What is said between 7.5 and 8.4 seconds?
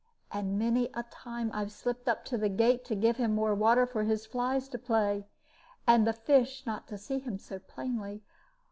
plainly.